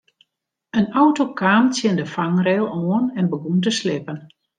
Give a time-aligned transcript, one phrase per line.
[0.77, 4.19] In auto kaam tsjin de fangrail oan en begûn te slippen.